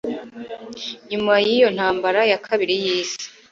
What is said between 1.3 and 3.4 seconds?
y'iyo ntambara ya kabiri y'isi,